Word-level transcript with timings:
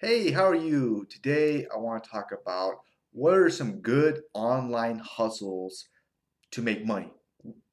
Hey, 0.00 0.30
how 0.30 0.44
are 0.44 0.54
you? 0.54 1.04
Today 1.10 1.66
I 1.70 1.76
want 1.76 2.02
to 2.02 2.10
talk 2.10 2.32
about 2.32 2.76
what 3.12 3.34
are 3.34 3.50
some 3.50 3.82
good 3.82 4.22
online 4.32 4.98
hustles 4.98 5.90
to 6.52 6.62
make 6.62 6.86
money 6.86 7.12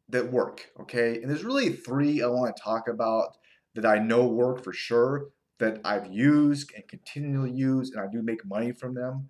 that 0.10 0.30
work, 0.30 0.70
okay? 0.78 1.22
And 1.22 1.32
there's 1.32 1.46
really 1.46 1.72
three 1.72 2.22
I 2.22 2.28
want 2.28 2.54
to 2.54 2.62
talk 2.62 2.90
about 2.90 3.38
that 3.76 3.86
I 3.86 4.00
know 4.00 4.28
work 4.28 4.62
for 4.62 4.74
sure, 4.74 5.30
that 5.60 5.80
I've 5.86 6.12
used 6.12 6.74
and 6.76 6.86
continually 6.90 7.52
use, 7.52 7.92
and 7.92 8.02
I 8.02 8.12
do 8.12 8.22
make 8.22 8.46
money 8.46 8.74
from 8.74 8.94
them. 8.94 9.30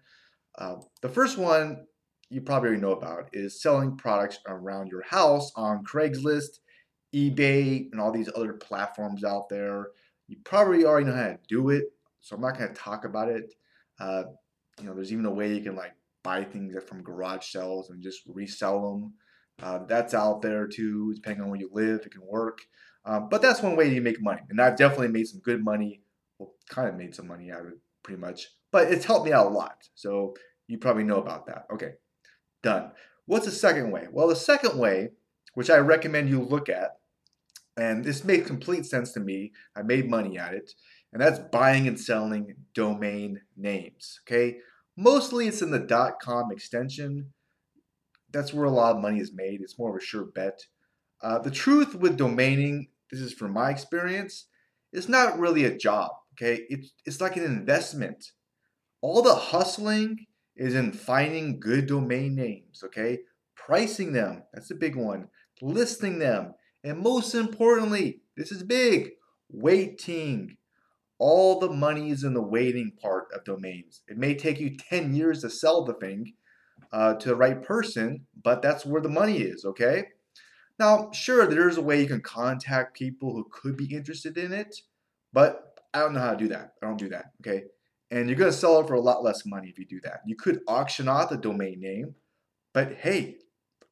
Uh, 0.57 0.77
the 1.03 1.09
first 1.09 1.37
one 1.37 1.85
you 2.31 2.41
probably 2.41 2.69
already 2.69 2.81
know 2.81 2.93
about 2.93 3.29
is 3.31 3.61
selling 3.61 3.95
products 3.95 4.39
around 4.47 4.87
your 4.87 5.03
house 5.03 5.51
on 5.55 5.85
Craigslist, 5.85 6.61
eBay, 7.13 7.91
and 7.91 8.01
all 8.01 8.11
these 8.11 8.31
other 8.35 8.53
platforms 8.53 9.23
out 9.23 9.49
there. 9.49 9.89
You 10.27 10.37
probably 10.43 10.83
already 10.83 11.05
know 11.05 11.15
how 11.15 11.27
to 11.27 11.39
do 11.47 11.69
it 11.69 11.93
so 12.27 12.35
I'm 12.35 12.41
not 12.41 12.57
going 12.57 12.67
to 12.67 12.75
talk 12.75 13.05
about 13.05 13.29
it. 13.29 13.53
Uh, 14.01 14.23
you 14.79 14.85
know, 14.85 14.93
there's 14.93 15.13
even 15.13 15.25
a 15.25 15.31
way 15.31 15.53
you 15.53 15.61
can 15.61 15.77
like 15.77 15.93
buy 16.23 16.43
things 16.43 16.75
from 16.85 17.01
garage 17.01 17.45
sales 17.45 17.89
and 17.89 18.03
just 18.03 18.23
resell 18.27 18.91
them. 18.91 19.13
Uh, 19.63 19.85
that's 19.87 20.13
out 20.13 20.41
there 20.41 20.67
too, 20.67 21.13
depending 21.15 21.41
on 21.41 21.49
where 21.49 21.59
you 21.59 21.69
live. 21.71 22.01
It 22.05 22.11
can 22.11 22.27
work. 22.27 22.59
Um, 23.05 23.29
but 23.29 23.41
that's 23.41 23.61
one 23.61 23.77
way 23.77 23.93
you 23.93 24.01
make 24.01 24.21
money. 24.21 24.41
And 24.49 24.59
I've 24.59 24.75
definitely 24.75 25.07
made 25.07 25.27
some 25.27 25.39
good 25.39 25.63
money. 25.63 26.01
Well, 26.37 26.51
kind 26.69 26.89
of 26.89 26.95
made 26.95 27.15
some 27.15 27.27
money 27.27 27.49
out 27.49 27.61
of 27.61 27.67
it 27.67 27.79
pretty 28.03 28.19
much. 28.19 28.47
But 28.73 28.91
it's 28.91 29.05
helped 29.05 29.25
me 29.25 29.31
out 29.31 29.47
a 29.47 29.49
lot. 29.49 29.87
So 29.95 30.35
you 30.67 30.77
probably 30.77 31.05
know 31.05 31.21
about 31.21 31.45
that. 31.45 31.65
Okay, 31.71 31.93
done. 32.61 32.91
What's 33.25 33.45
the 33.45 33.51
second 33.51 33.91
way? 33.91 34.07
Well, 34.11 34.27
the 34.27 34.35
second 34.35 34.77
way, 34.77 35.11
which 35.53 35.69
I 35.69 35.77
recommend 35.77 36.29
you 36.29 36.41
look 36.41 36.67
at, 36.67 36.96
and 37.77 38.03
this 38.03 38.23
made 38.23 38.45
complete 38.45 38.85
sense 38.85 39.13
to 39.13 39.19
me, 39.19 39.53
I 39.75 39.83
made 39.83 40.09
money 40.09 40.37
at 40.37 40.53
it, 40.53 40.71
and 41.13 41.21
that's 41.21 41.39
buying 41.51 41.87
and 41.87 41.99
selling 41.99 42.55
domain 42.73 43.41
names. 43.55 44.19
Okay, 44.27 44.57
mostly 44.97 45.47
it's 45.47 45.61
in 45.61 45.71
the 45.71 46.15
.com 46.21 46.51
extension. 46.51 47.33
That's 48.31 48.53
where 48.53 48.65
a 48.65 48.71
lot 48.71 48.95
of 48.95 49.01
money 49.01 49.19
is 49.19 49.31
made. 49.33 49.61
It's 49.61 49.79
more 49.79 49.95
of 49.95 50.01
a 50.01 50.05
sure 50.05 50.25
bet. 50.25 50.59
Uh, 51.21 51.39
the 51.39 51.51
truth 51.51 51.95
with 51.95 52.17
domaining, 52.17 52.89
this 53.09 53.21
is 53.21 53.33
from 53.33 53.53
my 53.53 53.69
experience, 53.69 54.47
it's 54.91 55.07
not 55.07 55.39
really 55.39 55.63
a 55.65 55.77
job. 55.77 56.11
Okay, 56.33 56.65
it's 56.69 56.91
it's 57.05 57.21
like 57.21 57.37
an 57.37 57.43
investment. 57.43 58.31
All 59.01 59.21
the 59.21 59.35
hustling 59.35 60.25
is 60.55 60.75
in 60.75 60.91
finding 60.91 61.59
good 61.59 61.87
domain 61.87 62.35
names. 62.35 62.81
Okay, 62.83 63.19
pricing 63.55 64.13
them. 64.13 64.43
That's 64.53 64.71
a 64.71 64.75
big 64.75 64.95
one. 64.95 65.29
Listing 65.61 66.19
them, 66.19 66.53
and 66.83 66.99
most 66.99 67.35
importantly, 67.35 68.21
this 68.35 68.51
is 68.51 68.63
big. 68.63 69.11
Waiting 69.49 70.57
all 71.19 71.59
the 71.59 71.69
money 71.69 72.11
is 72.11 72.23
in 72.23 72.33
the 72.33 72.41
waiting 72.41 72.91
part 73.01 73.27
of 73.33 73.43
domains. 73.43 74.01
It 74.07 74.17
may 74.17 74.35
take 74.35 74.59
you 74.59 74.75
10 74.77 75.13
years 75.15 75.41
to 75.41 75.49
sell 75.49 75.83
the 75.83 75.93
thing 75.93 76.33
uh, 76.91 77.15
to 77.15 77.29
the 77.29 77.35
right 77.35 77.61
person, 77.61 78.25
but 78.43 78.61
that's 78.61 78.85
where 78.85 79.01
the 79.01 79.09
money 79.09 79.39
is, 79.39 79.65
okay? 79.65 80.05
Now, 80.79 81.09
sure, 81.11 81.47
there's 81.47 81.77
a 81.77 81.81
way 81.81 82.01
you 82.01 82.07
can 82.07 82.21
contact 82.21 82.95
people 82.95 83.33
who 83.33 83.47
could 83.51 83.75
be 83.75 83.93
interested 83.93 84.37
in 84.37 84.53
it, 84.53 84.81
but 85.33 85.79
I 85.93 85.99
don't 85.99 86.13
know 86.13 86.19
how 86.19 86.31
to 86.31 86.37
do 86.37 86.47
that. 86.49 86.73
I 86.81 86.85
don't 86.85 86.99
do 86.99 87.09
that, 87.09 87.31
okay? 87.41 87.63
And 88.11 88.29
you're 88.29 88.37
to 88.37 88.51
sell 88.51 88.79
it 88.79 88.87
for 88.87 88.93
a 88.93 89.01
lot 89.01 89.23
less 89.23 89.45
money 89.45 89.69
if 89.69 89.79
you 89.79 89.85
do 89.85 89.99
that. 90.01 90.21
You 90.25 90.35
could 90.35 90.61
auction 90.67 91.07
off 91.07 91.29
the 91.29 91.37
domain 91.37 91.79
name, 91.79 92.15
but 92.73 92.93
hey, 92.93 93.37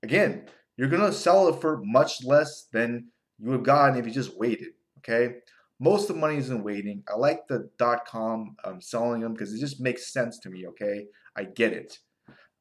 again, 0.04 0.48
you're 0.78 0.90
going 0.90 1.10
to 1.10 1.14
sell 1.14 1.48
it 1.48 1.62
for 1.62 1.82
much 1.84 2.24
less 2.24 2.68
than 2.72 3.08
you 3.40 3.50
would 3.50 3.58
have 3.58 3.64
gotten 3.64 3.98
if 3.98 4.06
you 4.06 4.12
just 4.12 4.38
waited, 4.38 4.70
okay? 5.00 5.36
most 5.80 6.10
of 6.10 6.16
the 6.16 6.22
money 6.22 6.38
is 6.38 6.50
in 6.50 6.64
waiting. 6.64 7.04
I 7.12 7.18
like 7.18 7.48
the 7.48 7.70
dot 7.78 8.06
com 8.06 8.56
um, 8.64 8.82
selling 8.82 9.22
them 9.22 9.34
because 9.34 9.54
it 9.54 9.60
just 9.60 9.82
makes 9.82 10.12
sense 10.12 10.40
to 10.40 10.50
me. 10.50 10.68
Okay, 10.68 11.08
I 11.36 11.44
get 11.44 11.74
it. 11.74 12.00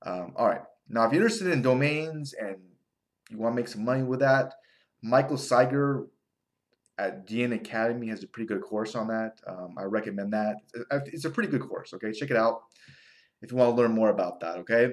Um, 0.04 0.32
all 0.36 0.48
right, 0.48 0.62
now 0.88 1.04
if 1.06 1.12
you're 1.12 1.22
interested 1.22 1.48
in 1.48 1.62
domains 1.62 2.34
and 2.34 2.56
you 3.30 3.38
want 3.38 3.54
to 3.54 3.56
make 3.56 3.68
some 3.68 3.84
money 3.84 4.02
with 4.02 4.20
that, 4.20 4.54
Michael 5.02 5.36
Cyger 5.36 6.06
at 6.98 7.26
DN 7.26 7.54
Academy 7.54 8.08
has 8.08 8.22
a 8.22 8.28
pretty 8.28 8.46
good 8.46 8.62
course 8.62 8.94
on 8.94 9.08
that. 9.08 9.40
Um, 9.46 9.74
I 9.78 9.84
recommend 9.84 10.32
that. 10.32 10.56
It's 11.06 11.24
a 11.24 11.30
pretty 11.30 11.48
good 11.48 11.62
course. 11.62 11.94
Okay, 11.94 12.12
check 12.12 12.30
it 12.30 12.36
out 12.36 12.62
if 13.42 13.50
you 13.50 13.56
want 13.56 13.76
to 13.76 13.82
learn 13.82 13.92
more 13.92 14.10
about 14.10 14.40
that. 14.40 14.58
Okay. 14.58 14.90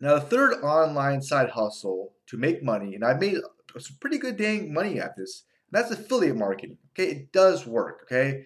Now 0.00 0.14
the 0.14 0.20
third 0.20 0.54
online 0.62 1.22
side 1.22 1.50
hustle 1.50 2.12
to 2.28 2.36
make 2.36 2.62
money, 2.62 2.94
and 2.94 3.04
I've 3.04 3.20
made 3.20 3.36
some 3.78 3.96
pretty 4.00 4.18
good 4.18 4.36
dang 4.36 4.72
money 4.72 4.98
at 4.98 5.16
this 5.16 5.44
that's 5.72 5.90
affiliate 5.90 6.36
marketing. 6.36 6.78
Okay, 6.92 7.10
it 7.10 7.32
does 7.32 7.66
work. 7.66 8.00
Okay, 8.04 8.44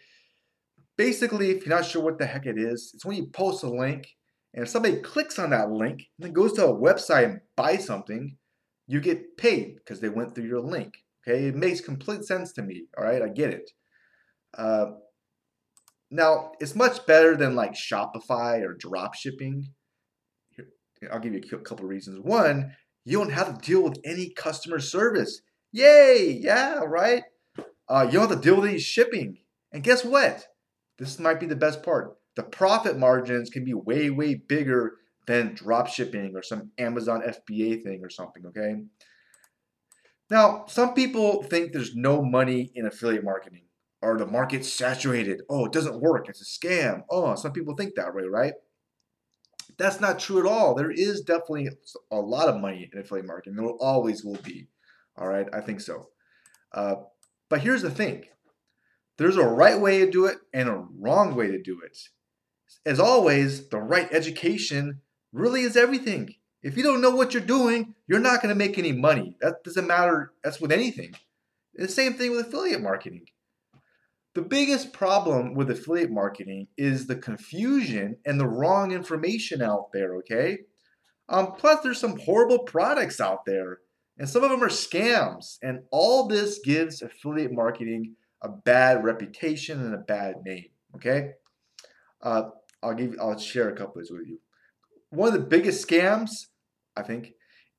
basically, 0.97 1.51
if 1.51 1.65
you're 1.65 1.75
not 1.75 1.87
sure 1.87 2.03
what 2.03 2.19
the 2.19 2.27
heck 2.27 2.47
it 2.47 2.59
is, 2.59 2.93
it's 2.95 3.05
when 3.05 3.17
you 3.17 3.27
post 3.27 3.63
a 3.63 3.69
link 3.69 4.09
and 4.55 4.63
if 4.63 4.69
somebody 4.69 4.97
clicks 4.97 5.39
on 5.39 5.51
that 5.51 5.71
link 5.73 6.09
and 6.19 6.27
then 6.27 6.33
goes 6.33 6.53
to 6.55 6.67
a 6.67 6.75
website 6.75 7.25
and 7.25 7.41
buys 7.57 7.85
something, 7.85 8.37
you 8.87 9.01
get 9.01 9.37
paid 9.37 9.77
because 9.77 10.01
they 10.01 10.09
went 10.09 10.35
through 10.35 10.47
your 10.47 10.61
link. 10.61 10.95
Okay, 11.27 11.47
it 11.47 11.57
makes 11.57 11.81
complete 11.81 12.25
sense 12.25 12.53
to 12.53 12.63
me. 12.63 12.85
All 12.97 13.05
right, 13.05 13.23
I 13.23 13.29
get 13.29 13.51
it. 13.51 13.71
Uh, 14.57 14.93
now, 16.11 16.53
it's 16.61 16.77
much 16.77 17.05
better 17.07 17.37
than 17.37 17.57
like 17.57 17.73
Shopify 17.73 18.63
or 18.63 18.75
drop 18.75 19.15
shipping. 19.15 19.71
I'll 21.13 21.21
give 21.21 21.35
you 21.35 21.43
a 21.53 21.59
couple 21.59 21.85
of 21.85 21.91
reasons. 21.91 22.21
One, 22.21 22.75
you 23.05 23.19
don't 23.19 23.33
have 23.33 23.59
to 23.59 23.67
deal 23.67 23.83
with 23.83 23.99
any 24.05 24.31
customer 24.31 24.79
service. 24.79 25.41
Yay! 25.73 26.39
Yeah, 26.41 26.81
right? 26.87 27.23
Uh, 27.89 28.07
you 28.07 28.19
don't 28.19 28.31
have 28.31 28.41
to 28.41 28.45
deal 28.45 28.61
with 28.61 28.71
any 28.71 28.79
shipping. 28.79 29.39
And 29.73 29.83
guess 29.83 30.05
what? 30.05 30.47
This 30.99 31.19
might 31.19 31.41
be 31.41 31.47
the 31.47 31.57
best 31.57 31.83
part. 31.83 32.17
The 32.37 32.43
profit 32.43 32.99
margins 32.99 33.51
can 33.51 33.65
be 33.65 33.75
way, 33.75 34.11
way 34.11 34.35
bigger 34.35 34.95
than 35.27 35.55
drop 35.55 35.89
shipping 35.89 36.33
or 36.35 36.43
some 36.43 36.71
Amazon 36.79 37.23
FBA 37.23 37.83
thing 37.83 38.01
or 38.03 38.11
something, 38.11 38.45
okay? 38.47 38.77
Now, 40.31 40.65
some 40.69 40.95
people 40.95 41.43
think 41.43 41.73
there's 41.73 41.95
no 41.95 42.23
money 42.23 42.71
in 42.75 42.87
affiliate 42.87 43.25
marketing 43.25 43.63
or 44.05 44.19
the 44.19 44.27
market's 44.27 44.73
saturated. 44.73 45.43
Oh, 45.49 45.65
it 45.65 45.73
doesn't 45.73 46.01
work. 46.01 46.29
It's 46.29 46.41
a 46.41 46.67
scam. 46.67 47.03
Oh, 47.11 47.35
some 47.35 47.53
people 47.53 47.75
think 47.75 47.95
that 47.95 48.15
way, 48.15 48.25
right? 48.25 48.53
That's 49.79 50.01
not 50.01 50.19
true 50.19 50.41
at 50.41 50.47
all. 50.47 50.75
There 50.75 50.91
is 50.91 51.23
definitely 51.23 51.69
a 52.11 52.17
lot 52.17 52.49
of 52.49 52.61
money 52.61 52.89
in 52.93 52.99
affiliate 52.99 53.27
marketing. 53.27 53.57
There 53.57 53.67
always 53.67 54.25
will 54.25 54.39
be. 54.43 54.69
All 55.17 55.29
right, 55.29 55.47
I 55.53 55.61
think 55.61 55.81
so. 55.81 56.09
Uh, 56.73 56.97
but 57.49 57.61
here's 57.61 57.83
the 57.83 57.91
thing 57.91 58.25
there's 59.17 59.37
a 59.37 59.47
right 59.47 59.81
way 59.81 59.99
to 60.01 60.11
do 60.11 60.27
it 60.27 60.39
and 60.53 60.69
a 60.69 60.85
wrong 60.99 61.35
way 61.35 61.49
to 61.49 61.63
do 61.63 61.81
it. 61.85 61.99
As 62.85 62.99
always, 62.99 63.69
the 63.69 63.79
right 63.79 64.09
education 64.13 65.01
really 65.33 65.63
is 65.63 65.77
everything. 65.77 66.35
If 66.63 66.77
you 66.77 66.83
don't 66.83 67.01
know 67.01 67.15
what 67.15 67.35
you're 67.35 67.43
doing, 67.43 67.95
you're 68.09 68.19
not 68.19 68.43
going 68.43 68.53
to 68.53 68.59
make 68.59 68.79
any 68.79 68.93
money. 68.93 69.37
That 69.41 69.63
doesn't 69.65 69.87
matter. 69.87 70.33
That's 70.43 70.61
with 70.61 70.73
anything. 70.73 71.15
The 71.75 71.89
same 71.89 72.15
thing 72.15 72.31
with 72.31 72.47
affiliate 72.47 72.81
marketing. 72.81 73.27
The 74.35 74.43
biggest 74.43 74.93
problem 74.93 75.55
with 75.55 75.71
affiliate 75.71 76.11
marketing 76.11 76.67
is 76.77 77.07
the 77.07 77.17
confusion 77.17 78.17
and 78.27 78.39
the 78.39 78.49
wrong 78.49 78.93
information 78.93 79.63
out 79.63 79.93
there, 79.93 80.17
okay? 80.17 80.59
Um, 81.29 81.53
plus, 81.53 81.83
there's 81.83 82.01
some 82.01 82.19
horrible 82.19 82.61
products 82.61 83.21
out 83.21 83.45
there 83.47 83.79
and 84.19 84.29
some 84.29 84.45
of 84.45 84.51
them 84.51 84.63
are 84.63 84.69
scams. 84.69 85.59
And 85.63 85.81
all 85.91 86.27
this 86.27 86.61
gives 86.65 87.03
affiliate 87.03 87.53
marketing 87.53 88.15
a 88.43 88.49
bad 88.49 89.05
reputation 89.05 89.81
and 89.81 89.95
a 89.95 89.99
bad 89.99 90.37
name. 90.45 90.67
Okay, 90.97 91.33
uh, 92.23 92.51
I'll 92.83 92.95
give 92.95 93.17
I'll 93.21 93.39
share 93.39 93.69
a 93.69 93.77
couple 93.77 94.01
of 94.01 94.03
these 94.03 94.11
with 94.11 94.29
you. 94.29 94.39
One 95.11 95.29
of 95.29 95.35
the 95.35 95.47
biggest 95.47 95.87
scams, 95.87 96.31
I 96.97 97.03
think, 97.03 97.33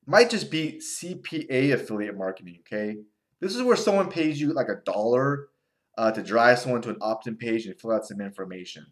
might 0.06 0.30
just 0.30 0.50
be 0.50 0.80
CPA 0.80 1.72
affiliate 1.72 2.16
marketing. 2.16 2.58
Okay, 2.60 2.96
this 3.40 3.54
is 3.54 3.62
where 3.62 3.76
someone 3.76 4.10
pays 4.10 4.40
you 4.40 4.52
like 4.52 4.68
a 4.68 4.82
dollar 4.84 5.48
uh, 5.96 6.12
to 6.12 6.22
drive 6.22 6.58
someone 6.58 6.82
to 6.82 6.90
an 6.90 6.98
opt-in 7.00 7.36
page 7.36 7.66
and 7.66 7.78
fill 7.80 7.92
out 7.92 8.06
some 8.06 8.20
information. 8.20 8.86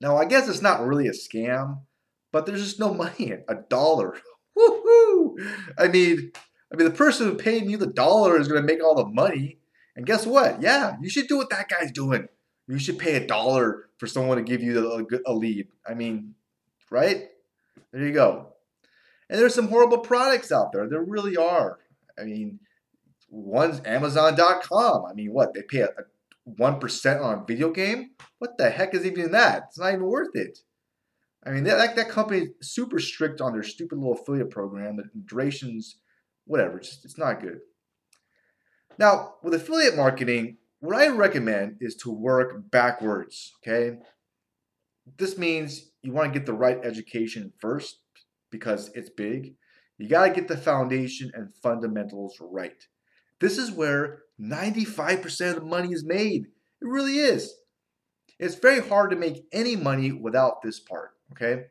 Now, 0.00 0.16
I 0.16 0.24
guess 0.24 0.48
it's 0.48 0.62
not 0.62 0.86
really 0.86 1.08
a 1.08 1.12
scam, 1.12 1.80
but 2.32 2.46
there's 2.46 2.62
just 2.62 2.80
no 2.80 2.94
money 2.94 3.26
in 3.26 3.32
it. 3.32 3.44
A 3.48 3.56
dollar. 3.56 4.16
Woohoo! 4.58 5.36
I 5.78 5.88
mean, 5.88 6.32
I 6.72 6.76
mean, 6.76 6.86
the 6.86 6.96
person 6.96 7.26
who 7.26 7.34
paid 7.34 7.66
you 7.66 7.76
the 7.76 7.86
dollar 7.86 8.38
is 8.38 8.48
going 8.48 8.60
to 8.60 8.66
make 8.66 8.82
all 8.82 8.94
the 8.94 9.06
money. 9.06 9.58
And 9.96 10.06
guess 10.06 10.26
what? 10.26 10.62
Yeah, 10.62 10.96
you 11.00 11.10
should 11.10 11.28
do 11.28 11.36
what 11.36 11.50
that 11.50 11.68
guy's 11.68 11.92
doing. 11.92 12.28
You 12.68 12.78
should 12.78 12.98
pay 12.98 13.16
a 13.16 13.26
dollar 13.26 13.88
for 13.98 14.06
someone 14.06 14.36
to 14.36 14.44
give 14.44 14.62
you 14.62 15.08
a, 15.26 15.30
a 15.30 15.34
lead. 15.34 15.68
I 15.86 15.94
mean, 15.94 16.34
right? 16.90 17.28
There 17.92 18.06
you 18.06 18.12
go. 18.12 18.54
And 19.28 19.38
there's 19.38 19.54
some 19.54 19.68
horrible 19.68 19.98
products 19.98 20.52
out 20.52 20.72
there. 20.72 20.88
There 20.88 21.02
really 21.02 21.36
are. 21.36 21.78
I 22.18 22.24
mean, 22.24 22.60
one's 23.30 23.80
Amazon.com. 23.84 25.04
I 25.08 25.14
mean, 25.14 25.32
what? 25.32 25.54
They 25.54 25.62
pay 25.62 25.80
a, 25.80 25.86
a 25.86 26.50
1% 26.50 27.22
on 27.22 27.38
a 27.38 27.44
video 27.44 27.70
game? 27.70 28.10
What 28.38 28.58
the 28.58 28.70
heck 28.70 28.94
is 28.94 29.06
even 29.06 29.32
that? 29.32 29.64
It's 29.68 29.78
not 29.78 29.94
even 29.94 30.04
worth 30.04 30.34
it. 30.34 30.58
I 31.46 31.50
mean, 31.50 31.64
that, 31.64 31.96
that 31.96 32.08
company 32.08 32.48
is 32.60 32.72
super 32.72 32.98
strict 32.98 33.40
on 33.40 33.52
their 33.52 33.62
stupid 33.62 33.98
little 33.98 34.14
affiliate 34.14 34.50
program. 34.50 34.96
The 34.96 35.04
durations, 35.24 35.98
whatever, 36.46 36.78
it's, 36.78 36.88
just, 36.88 37.04
it's 37.04 37.18
not 37.18 37.40
good. 37.40 37.60
Now, 38.98 39.34
with 39.42 39.54
affiliate 39.54 39.96
marketing, 39.96 40.58
what 40.80 40.96
I 40.96 41.08
recommend 41.08 41.76
is 41.80 41.94
to 41.96 42.10
work 42.10 42.70
backwards, 42.70 43.54
okay? 43.62 43.98
this 45.18 45.38
means 45.38 45.90
you 46.02 46.12
want 46.12 46.32
to 46.32 46.38
get 46.38 46.46
the 46.46 46.52
right 46.52 46.78
education 46.84 47.52
first 47.58 48.00
because 48.50 48.90
it's 48.94 49.10
big. 49.10 49.54
You 49.98 50.08
got 50.08 50.26
to 50.26 50.32
get 50.32 50.48
the 50.48 50.56
foundation 50.56 51.30
and 51.34 51.54
fundamentals 51.62 52.36
right. 52.40 52.86
This 53.40 53.58
is 53.58 53.70
where 53.70 54.22
95% 54.40 55.50
of 55.50 55.54
the 55.56 55.60
money 55.62 55.92
is 55.92 56.04
made. 56.04 56.46
It 56.80 56.86
really 56.86 57.18
is. 57.18 57.54
It's 58.38 58.54
very 58.54 58.80
hard 58.80 59.10
to 59.10 59.16
make 59.16 59.44
any 59.52 59.76
money 59.76 60.12
without 60.12 60.62
this 60.62 60.80
part, 60.80 61.10
okay? 61.32 61.64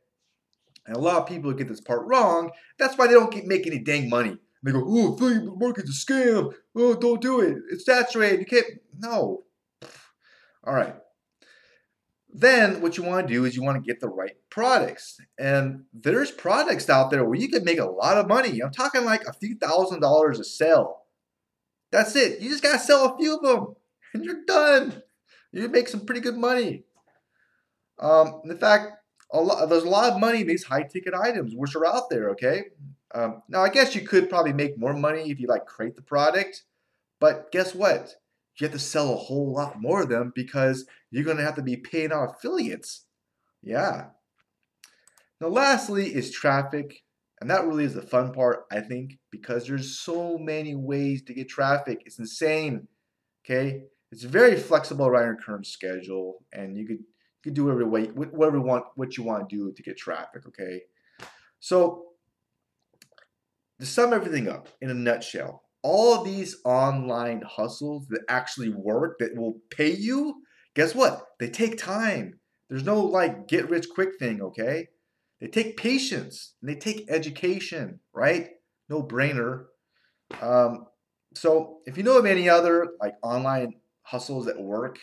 And 0.85 0.95
a 0.95 0.99
lot 0.99 1.17
of 1.17 1.27
people 1.27 1.51
get 1.53 1.67
this 1.67 1.81
part 1.81 2.05
wrong. 2.05 2.51
That's 2.77 2.97
why 2.97 3.07
they 3.07 3.13
don't 3.13 3.31
get, 3.31 3.45
make 3.45 3.65
any 3.65 3.79
dang 3.79 4.09
money. 4.09 4.37
They 4.63 4.71
go, 4.71 4.83
oh, 4.85 5.13
affiliate 5.13 5.57
marketing's 5.57 6.03
a 6.03 6.05
scam. 6.05 6.53
Oh, 6.75 6.95
don't 6.95 7.21
do 7.21 7.41
it. 7.41 7.57
It's 7.71 7.85
saturated. 7.85 8.39
You 8.39 8.45
can't. 8.45 8.65
No. 8.97 9.43
All 10.65 10.73
right. 10.73 10.95
Then 12.31 12.81
what 12.81 12.97
you 12.97 13.03
want 13.03 13.27
to 13.27 13.33
do 13.33 13.45
is 13.45 13.55
you 13.55 13.63
want 13.63 13.83
to 13.83 13.87
get 13.87 14.01
the 14.01 14.09
right 14.09 14.35
products. 14.49 15.19
And 15.39 15.85
there's 15.93 16.29
products 16.29 16.89
out 16.89 17.09
there 17.09 17.25
where 17.25 17.39
you 17.39 17.49
can 17.49 17.63
make 17.63 17.79
a 17.79 17.85
lot 17.85 18.17
of 18.17 18.27
money. 18.27 18.59
I'm 18.59 18.71
talking 18.71 19.05
like 19.05 19.25
a 19.25 19.33
few 19.33 19.55
thousand 19.55 20.01
dollars 20.01 20.39
a 20.39 20.43
sale. 20.43 20.98
That's 21.91 22.15
it. 22.15 22.39
You 22.39 22.49
just 22.49 22.63
got 22.63 22.73
to 22.73 22.79
sell 22.79 23.05
a 23.05 23.17
few 23.17 23.37
of 23.37 23.41
them 23.41 23.75
and 24.13 24.23
you're 24.23 24.45
done. 24.45 25.01
You 25.51 25.67
make 25.67 25.87
some 25.87 26.05
pretty 26.05 26.21
good 26.21 26.37
money. 26.37 26.83
Um, 27.99 28.41
in 28.45 28.57
fact, 28.57 28.93
a 29.31 29.41
lot, 29.41 29.67
there's 29.69 29.83
a 29.83 29.89
lot 29.89 30.11
of 30.11 30.19
money 30.19 30.41
in 30.41 30.47
these 30.47 30.63
high 30.63 30.83
ticket 30.83 31.13
items 31.13 31.53
which 31.55 31.75
are 31.75 31.85
out 31.85 32.09
there, 32.09 32.29
okay? 32.31 32.65
Um, 33.13 33.41
now, 33.49 33.61
I 33.61 33.69
guess 33.69 33.95
you 33.95 34.01
could 34.01 34.29
probably 34.29 34.53
make 34.53 34.77
more 34.77 34.93
money 34.93 35.31
if 35.31 35.39
you 35.39 35.47
like 35.47 35.65
create 35.65 35.95
the 35.95 36.01
product, 36.01 36.63
but 37.19 37.51
guess 37.51 37.73
what? 37.73 38.15
You 38.57 38.65
have 38.65 38.73
to 38.73 38.79
sell 38.79 39.13
a 39.13 39.17
whole 39.17 39.53
lot 39.53 39.81
more 39.81 40.01
of 40.01 40.09
them 40.09 40.33
because 40.35 40.85
you're 41.11 41.23
going 41.23 41.37
to 41.37 41.43
have 41.43 41.55
to 41.55 41.61
be 41.61 41.77
paying 41.77 42.11
out 42.11 42.35
affiliates. 42.35 43.05
Yeah. 43.63 44.07
Now, 45.39 45.47
lastly, 45.47 46.13
is 46.13 46.31
traffic. 46.31 47.03
And 47.41 47.49
that 47.49 47.65
really 47.65 47.85
is 47.85 47.93
the 47.93 48.01
fun 48.01 48.33
part, 48.33 48.65
I 48.71 48.81
think, 48.81 49.17
because 49.31 49.65
there's 49.65 49.99
so 49.99 50.37
many 50.37 50.75
ways 50.75 51.23
to 51.23 51.33
get 51.33 51.47
traffic. 51.47 52.01
It's 52.05 52.19
insane. 52.19 52.87
Okay. 53.45 53.83
It's 54.11 54.23
very 54.23 54.57
flexible 54.57 55.05
around 55.05 55.25
your 55.25 55.37
current 55.37 55.67
schedule, 55.67 56.43
and 56.51 56.77
you 56.77 56.85
could 56.85 56.97
you 56.99 57.43
could 57.43 57.53
do 57.53 57.65
whatever 57.65 57.85
way 57.87 58.05
whatever 58.05 58.57
you 58.57 58.63
want 58.63 58.85
what 58.95 59.17
you 59.17 59.23
want 59.23 59.47
to 59.47 59.55
do 59.55 59.71
to 59.71 59.83
get 59.83 59.97
traffic. 59.97 60.45
Okay. 60.47 60.81
So 61.59 62.07
to 63.79 63.85
sum 63.85 64.13
everything 64.13 64.49
up 64.49 64.67
in 64.81 64.89
a 64.89 64.93
nutshell, 64.93 65.63
all 65.83 66.23
these 66.23 66.57
online 66.65 67.41
hustles 67.47 68.07
that 68.09 68.21
actually 68.27 68.69
work, 68.69 69.19
that 69.19 69.35
will 69.35 69.59
pay 69.69 69.91
you, 69.91 70.41
guess 70.75 70.93
what? 70.93 71.23
They 71.39 71.49
take 71.49 71.77
time. 71.77 72.39
There's 72.69 72.83
no 72.83 72.99
like 73.01 73.47
get 73.47 73.69
rich 73.69 73.87
quick 73.93 74.17
thing, 74.19 74.41
okay? 74.41 74.87
They 75.39 75.47
take 75.47 75.77
patience 75.77 76.55
and 76.61 76.69
they 76.69 76.75
take 76.75 77.09
education, 77.09 77.99
right? 78.13 78.51
No 78.89 79.01
brainer. 79.01 79.65
Um, 80.41 80.87
so 81.33 81.79
if 81.85 81.97
you 81.97 82.03
know 82.03 82.17
of 82.17 82.25
any 82.25 82.49
other 82.49 82.89
like 82.99 83.15
online 83.21 83.75
hustles 84.03 84.45
that 84.45 84.59
work, 84.59 84.99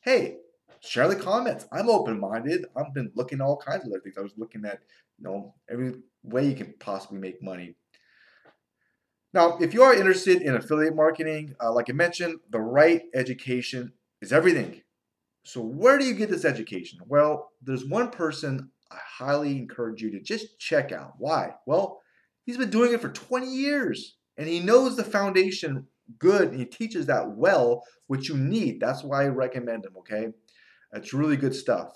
hey, 0.00 0.38
share 0.80 1.08
the 1.08 1.16
comments. 1.16 1.66
I'm 1.72 1.88
open 1.88 2.18
minded. 2.18 2.66
I've 2.76 2.94
been 2.94 3.12
looking 3.14 3.40
at 3.40 3.44
all 3.44 3.56
kinds 3.56 3.84
of 3.84 3.92
other 3.92 4.00
things. 4.00 4.16
I 4.18 4.22
was 4.22 4.32
looking 4.36 4.64
at, 4.64 4.80
you 5.18 5.24
know, 5.24 5.54
every 5.70 5.94
way 6.22 6.46
you 6.46 6.54
can 6.54 6.74
possibly 6.78 7.18
make 7.18 7.42
money. 7.42 7.76
Now, 9.32 9.58
if 9.58 9.74
you 9.74 9.82
are 9.82 9.94
interested 9.94 10.40
in 10.42 10.54
affiliate 10.54 10.96
marketing, 10.96 11.54
uh, 11.62 11.72
like 11.72 11.90
I 11.90 11.92
mentioned, 11.92 12.38
the 12.50 12.60
right 12.60 13.02
education 13.14 13.92
is 14.22 14.32
everything. 14.32 14.80
So, 15.44 15.60
where 15.60 15.98
do 15.98 16.04
you 16.04 16.14
get 16.14 16.30
this 16.30 16.44
education? 16.44 17.00
Well, 17.06 17.52
there's 17.62 17.84
one 17.84 18.10
person 18.10 18.70
I 18.90 18.98
highly 19.18 19.56
encourage 19.56 20.02
you 20.02 20.10
to 20.12 20.20
just 20.20 20.58
check 20.58 20.92
out. 20.92 21.14
Why? 21.18 21.54
Well, 21.66 22.00
he's 22.44 22.56
been 22.56 22.70
doing 22.70 22.92
it 22.92 23.00
for 23.00 23.08
20 23.08 23.46
years 23.46 24.16
and 24.36 24.48
he 24.48 24.60
knows 24.60 24.96
the 24.96 25.04
foundation 25.04 25.86
good 26.18 26.50
and 26.50 26.58
he 26.58 26.66
teaches 26.66 27.06
that 27.06 27.36
well, 27.36 27.84
which 28.06 28.28
you 28.28 28.36
need. 28.36 28.80
That's 28.80 29.02
why 29.02 29.24
I 29.24 29.28
recommend 29.28 29.84
him, 29.84 29.96
okay? 29.98 30.28
That's 30.92 31.12
really 31.12 31.36
good 31.36 31.54
stuff. 31.54 31.92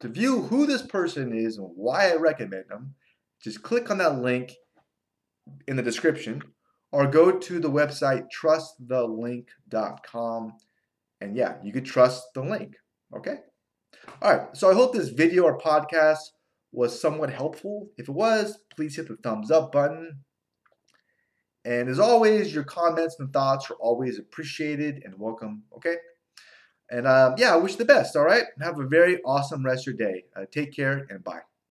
To 0.00 0.08
view 0.08 0.42
who 0.42 0.66
this 0.66 0.82
person 0.82 1.34
is 1.36 1.56
and 1.56 1.70
why 1.74 2.10
I 2.10 2.16
recommend 2.16 2.70
him, 2.70 2.94
just 3.42 3.62
click 3.62 3.90
on 3.90 3.96
that 3.98 4.20
link 4.20 4.52
in 5.66 5.76
the 5.76 5.82
description 5.82 6.42
or 6.92 7.06
go 7.06 7.32
to 7.32 7.58
the 7.58 7.70
website 7.70 8.26
trustthelink.com 8.30 10.52
and 11.20 11.36
yeah, 11.36 11.56
you 11.62 11.72
could 11.72 11.84
trust 11.84 12.34
the 12.34 12.42
link. 12.42 12.74
Okay. 13.16 13.36
All 14.20 14.36
right. 14.36 14.56
So 14.56 14.70
I 14.70 14.74
hope 14.74 14.92
this 14.92 15.08
video 15.08 15.44
or 15.44 15.58
podcast 15.58 16.32
was 16.74 17.00
somewhat 17.00 17.30
helpful. 17.30 17.88
If 17.96 18.08
it 18.08 18.12
was, 18.12 18.58
please 18.74 18.96
hit 18.96 19.08
the 19.08 19.16
thumbs 19.16 19.50
up 19.50 19.72
button. 19.72 20.18
And 21.64 21.88
as 21.88 21.98
always, 21.98 22.54
your 22.54 22.64
comments 22.64 23.16
and 23.18 23.32
thoughts 23.32 23.70
are 23.70 23.74
always 23.74 24.18
appreciated 24.18 25.02
and 25.04 25.18
welcome. 25.18 25.62
Okay. 25.76 25.96
And 26.90 27.06
um, 27.06 27.34
yeah, 27.38 27.54
I 27.54 27.56
wish 27.56 27.76
the 27.76 27.84
best. 27.84 28.16
All 28.16 28.24
right. 28.24 28.44
Have 28.60 28.78
a 28.78 28.86
very 28.86 29.22
awesome 29.22 29.64
rest 29.64 29.88
of 29.88 29.98
your 29.98 30.10
day. 30.10 30.24
Uh, 30.36 30.44
take 30.52 30.74
care 30.74 31.06
and 31.08 31.24
bye. 31.24 31.40